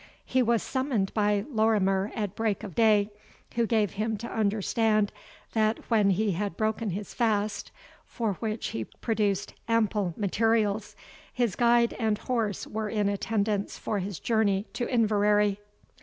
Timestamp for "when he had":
5.91-6.57